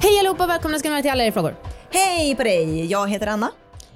[0.00, 1.56] Hej allihopa, välkomna ska ni vara till alla era frågor.
[1.90, 2.86] Hej på dig!
[2.86, 3.50] Jag heter Anna.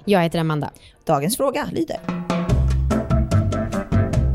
[0.05, 0.71] Jag heter Amanda.
[1.05, 1.97] Dagens fråga lyder.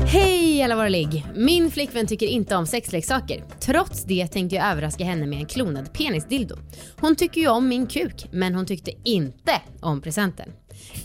[0.07, 1.25] Hej alla våra ligg!
[1.35, 3.43] Min flickvän tycker inte om sexleksaker.
[3.59, 6.55] Trots det tänkte jag överraska henne med en klonad penisdildo.
[6.99, 10.49] Hon tycker ju om min kuk, men hon tyckte inte om presenten.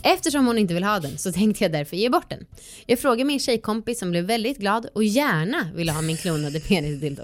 [0.03, 2.45] Eftersom hon inte vill ha den så tänkte jag därför ge bort den.
[2.85, 7.23] Jag frågade min tjejkompis som blev väldigt glad och gärna ville ha min klonade penisdildo.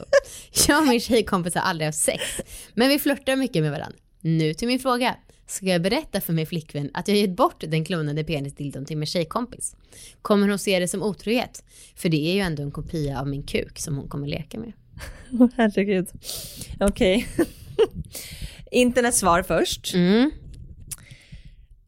[0.67, 2.23] Jag och min tjejkompis har aldrig haft sex,
[2.73, 3.97] men vi flörtar mycket med varandra.
[4.21, 5.15] Nu till min fråga.
[5.47, 9.07] Ska jag berätta för min flickvän att jag gett bort den klonade penisdildon till min
[9.07, 9.75] tjejkompis?
[10.21, 11.63] Kommer hon se det som otrohet?
[11.95, 14.73] För det är ju ändå en kopia av min kuk som hon kommer leka med.
[15.55, 16.07] Herregud.
[16.79, 17.27] Okej.
[17.37, 17.45] Okay.
[18.71, 19.93] Internetsvar först.
[19.93, 20.31] Mm.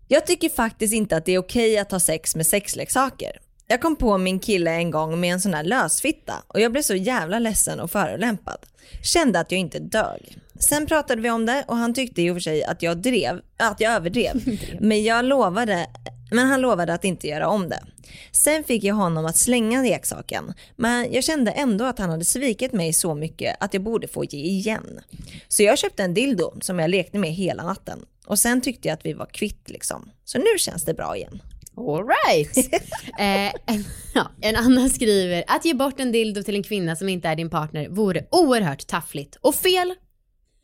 [0.09, 3.39] Jag tycker faktiskt inte att det är okej att ha sex med sexleksaker.
[3.67, 6.81] Jag kom på min kille en gång med en sån här lösfitta och jag blev
[6.81, 8.57] så jävla ledsen och förolämpad.
[9.03, 10.38] Kände att jag inte dög.
[10.59, 13.41] Sen pratade vi om det och han tyckte i och för sig att jag drev,
[13.58, 14.59] att jag överdrev.
[14.80, 15.88] Men jag lovade,
[16.31, 17.83] men han lovade att inte göra om det.
[18.31, 22.73] Sen fick jag honom att slänga leksaken, men jag kände ändå att han hade svikit
[22.73, 25.00] mig så mycket att jag borde få ge igen.
[25.47, 28.94] Så jag köpte en dildo som jag lekte med hela natten och sen tyckte jag
[28.94, 30.09] att vi var kvitt liksom.
[30.25, 31.42] Så nu känns det bra igen.
[31.78, 32.58] Alright.
[33.19, 37.09] eh, en, ja, en annan skriver att ge bort en dildo till en kvinna som
[37.09, 39.94] inte är din partner vore oerhört taffligt och fel.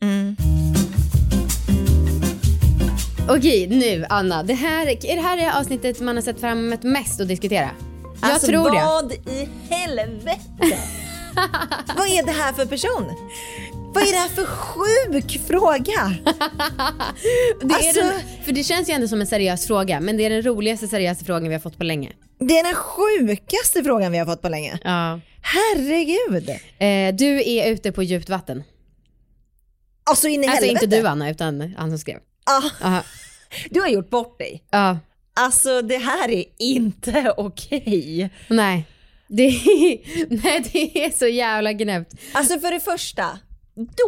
[0.02, 0.36] Mm.
[3.28, 4.42] Okej, nu Anna.
[4.42, 7.70] Det här, är det här det avsnittet man har sett fram emot mest att diskutera?
[8.20, 8.84] Jag alltså, tror det.
[8.84, 10.38] vad i helvete?
[11.96, 13.12] vad är det här för person?
[13.94, 15.92] Vad är det här för sjuk fråga?
[17.60, 20.30] det alltså, den, för det känns ju ändå som en seriös fråga, men det är
[20.30, 22.12] den roligaste seriösa frågan vi har fått på länge.
[22.38, 24.78] Det är den sjukaste frågan vi har fått på länge.
[24.84, 25.20] Ja.
[25.42, 26.48] Herregud.
[26.78, 28.62] Eh, du är ute på djupt vatten.
[30.04, 30.84] Alltså in i Alltså helvete.
[30.84, 32.18] inte du Anna, utan han som skrev.
[32.80, 33.00] Ah.
[33.70, 34.64] Du har gjort bort dig.
[34.70, 34.98] Ja.
[35.36, 38.30] Alltså det här är inte okej.
[38.48, 38.86] Nej.
[39.28, 39.98] Det är,
[40.42, 42.14] nej, det är så jävla gnäppt.
[42.32, 43.38] Alltså för det första,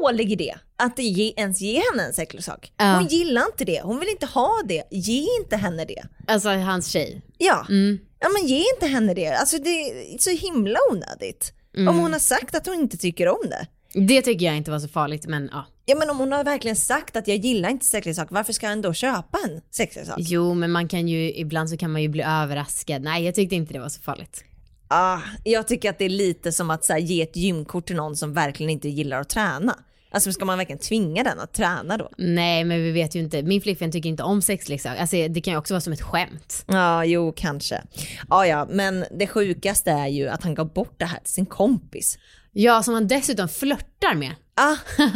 [0.01, 2.73] dålig idé att ge, ens ge henne en sexleksak.
[2.77, 2.95] Ja.
[2.95, 4.83] Hon gillar inte det, hon vill inte ha det.
[4.91, 6.03] Ge inte henne det.
[6.27, 7.23] Alltså hans tjej.
[7.39, 7.99] Ja, Mm.
[8.21, 9.27] ja men ge inte henne det.
[9.29, 11.53] Alltså det är så himla onödigt.
[11.77, 11.89] Mm.
[11.89, 13.67] Om hon har sagt att hon inte tycker om det.
[14.07, 15.65] Det tycker jag inte var så farligt, men ja.
[15.89, 18.83] Ja men om hon har verkligen sagt att jag gillar inte sexleksaker, varför ska han
[18.83, 20.17] då köpa en sexleksak?
[20.19, 23.03] Jo, men man kan ju, ibland så kan man ju bli överraskad.
[23.03, 24.45] Nej, jag tyckte inte det var så farligt.
[24.89, 27.97] Ah, jag tycker att det är lite som att så här, ge ett gymkort till
[27.97, 29.79] någon som verkligen inte gillar att träna.
[30.11, 32.11] Alltså ska man verkligen tvinga den att träna då?
[32.19, 33.43] Nej, men vi vet ju inte.
[33.43, 35.01] Min flickvän tycker inte om sexleksaker.
[35.01, 36.65] Alltså det kan ju också vara som ett skämt.
[36.67, 37.83] Ja, jo kanske.
[38.29, 41.47] Ja, ja, men det sjukaste är ju att han gav bort det här till sin
[41.47, 42.19] kompis.
[42.53, 44.33] Ja, som han dessutom flörtar med.
[44.55, 44.77] Ah,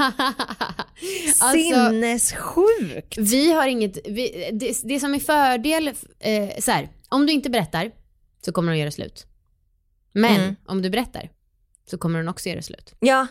[1.40, 3.18] Alltså- sinnessjukt.
[3.18, 5.88] Vi har inget, vi, det, det som är fördel,
[6.18, 7.90] eh, så här, om du inte berättar
[8.44, 9.26] så kommer de göra slut.
[10.12, 10.56] Men Mm.
[10.66, 11.30] om du berättar
[11.90, 12.94] så kommer de också göra slut.
[13.00, 13.26] Ja,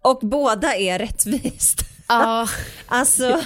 [0.00, 1.80] och båda är rättvist.
[2.08, 2.48] Ja,
[2.86, 3.42] Alltså,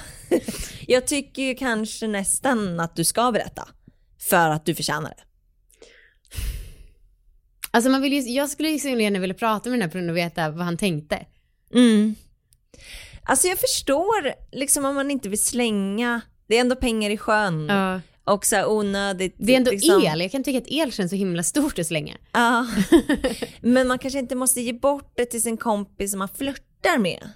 [0.86, 3.68] jag tycker ju kanske nästan att du ska berätta.
[4.30, 5.22] För att du förtjänar det.
[7.70, 10.10] alltså man vill ju, jag skulle ju så gärna vilja prata med den här personen
[10.10, 11.26] och veta vad han tänkte.
[11.74, 12.14] Mm.
[13.22, 17.66] Alltså jag förstår liksom om man inte vill slänga, det är ändå pengar i sjön.
[17.68, 18.00] Ja.
[18.26, 19.34] Och så här onödigt.
[19.38, 20.02] Det är ändå liksom.
[20.02, 22.16] el, jag kan tycka att el känns så himla stort att slänga.
[22.32, 22.66] Ja.
[23.60, 27.28] Men man kanske inte måste ge bort det till sin kompis som man flörtar med.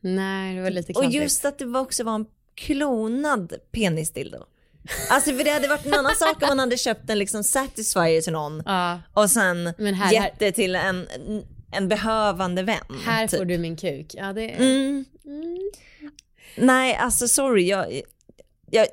[0.00, 1.22] Nej, det var lite Och klantigt.
[1.22, 4.38] just att det var också var en klonad penisdildo.
[5.10, 8.20] Alltså för det hade varit en annan sak om man hade köpt en liksom satisfier
[8.20, 11.08] till någon Ja, och sen här- gett det till en,
[11.72, 12.76] en behövande vän.
[13.04, 13.38] här typ.
[13.38, 14.14] får du min kuk.
[14.14, 14.56] Ja, det är...
[14.56, 15.04] Mm.
[16.56, 18.00] Nej, alltså sorry, jag,
[18.70, 18.86] jag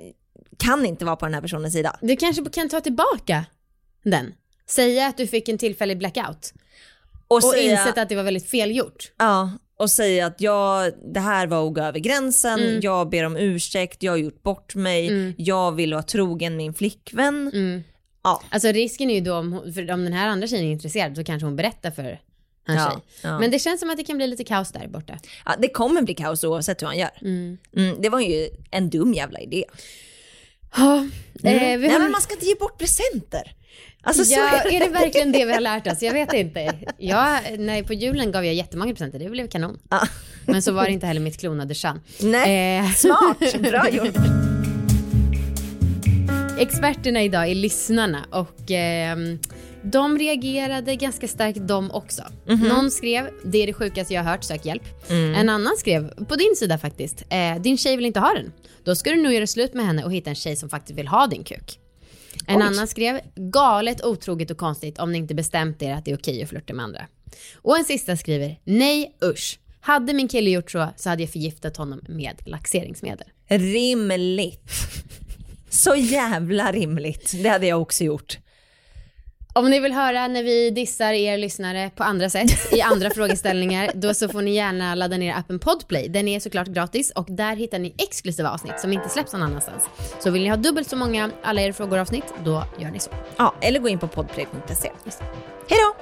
[0.62, 1.96] kan inte vara på den här personens sida.
[2.02, 3.46] Du kanske kan ta tillbaka
[4.04, 4.34] den.
[4.70, 6.54] Säga att du fick en tillfällig blackout.
[7.28, 9.12] Och säga, insett att det var väldigt felgjort.
[9.18, 12.80] ja, och säga att jag, det här var att gå över gränsen, Mm.
[12.82, 15.34] jag ber om ursäkt, jag har gjort bort mig, Mm.
[15.38, 17.52] jag vill vara trogen min flickvän.
[17.54, 17.84] Mm.
[18.24, 18.44] Ja.
[18.50, 19.54] Alltså risken är ju då om,
[19.94, 22.20] om den här andra tjejen är intresserad så kanske hon berättar för
[22.68, 23.02] hans Ja, tjej.
[23.24, 23.40] ja.
[23.40, 25.20] Men det känns som att det kan bli lite kaos där borta.
[25.46, 27.12] Ja, det kommer bli kaos oavsett hur han gör.
[27.22, 27.58] Mm.
[27.76, 29.64] Mm, det var ju en dum jävla idé.
[30.76, 31.08] Ja,
[31.44, 31.56] Mm.
[31.58, 32.00] eh, vi Nej har...
[32.00, 33.56] men man ska inte ge bort presenter.
[34.04, 36.02] Alltså så ja, är det verkligen det vi har lärt oss?
[36.02, 36.74] Jag vet inte.
[36.98, 39.80] Jag, nej, på julen gav jag jättemånga presenter, det blev kanon.
[39.90, 40.08] Ja.
[40.46, 42.02] Men så var det inte heller mitt klonade Jean.
[42.22, 42.92] Nej, Eh.
[42.92, 44.16] smart, bra gjort.
[46.60, 49.40] Experterna idag är lyssnarna och ehm,
[49.84, 52.22] De reagerade ganska starkt de också.
[52.46, 54.84] Någon skrev, det är det sjukaste jag har hört, sök hjälp.
[55.10, 58.52] En annan skrev, på din sida faktiskt, eh, din tjej vill inte ha den.
[58.84, 61.08] Då ska du nog göra slut med henne och hitta en tjej som faktiskt vill
[61.08, 61.80] ha din kuk.
[62.48, 62.64] En Oj.
[62.64, 66.44] annan skrev, galet, otroget och konstigt om ni inte bestämt er att det är okej
[66.44, 67.08] att flirta med andra.
[67.56, 69.60] Och en sista skriver, nej usch.
[69.84, 73.28] Hade min kille gjort så så hade jag förgiftat honom med laxeringsmedel.
[73.48, 74.72] Rimligt.
[75.70, 77.32] Så jävla rimligt.
[77.44, 78.38] Det hade jag också gjort.
[79.54, 83.92] Om ni vill höra när vi dissar er lyssnare på andra sätt, i andra frågeställningar,
[83.96, 86.10] då så får ni gärna ladda ner appen Podplay.
[86.10, 89.84] Den är såklart gratis och där hittar ni exklusiva avsnitt som inte släpps någon annanstans.
[90.20, 93.12] Så vill ni ha dubbelt så många alla er frågor-avsnitt, då gör ni så.
[93.38, 94.92] Ja, eller gå in på podplay.se.
[95.70, 96.01] Hej då!